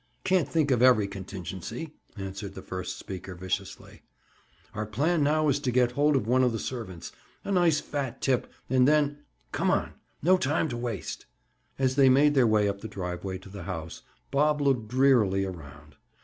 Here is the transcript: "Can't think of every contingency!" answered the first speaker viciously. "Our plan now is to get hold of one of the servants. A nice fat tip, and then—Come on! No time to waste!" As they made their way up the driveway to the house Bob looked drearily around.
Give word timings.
"Can't 0.23 0.49
think 0.49 0.71
of 0.71 0.81
every 0.81 1.07
contingency!" 1.07 1.93
answered 2.17 2.55
the 2.55 2.63
first 2.63 2.97
speaker 2.97 3.35
viciously. 3.35 4.01
"Our 4.73 4.87
plan 4.87 5.21
now 5.23 5.47
is 5.47 5.59
to 5.59 5.69
get 5.71 5.91
hold 5.91 6.15
of 6.15 6.25
one 6.25 6.43
of 6.43 6.51
the 6.51 6.57
servants. 6.57 7.11
A 7.45 7.51
nice 7.51 7.79
fat 7.79 8.19
tip, 8.19 8.51
and 8.67 8.87
then—Come 8.87 9.69
on! 9.69 9.93
No 10.23 10.37
time 10.37 10.69
to 10.69 10.75
waste!" 10.77 11.27
As 11.77 11.97
they 11.97 12.09
made 12.09 12.33
their 12.33 12.47
way 12.47 12.67
up 12.67 12.81
the 12.81 12.87
driveway 12.87 13.37
to 13.37 13.49
the 13.49 13.65
house 13.69 14.01
Bob 14.31 14.59
looked 14.59 14.87
drearily 14.87 15.45
around. 15.45 15.97